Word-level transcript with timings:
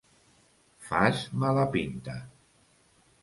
Fas 0.85 1.17
mala 1.43 1.65
pinta. 1.75 2.17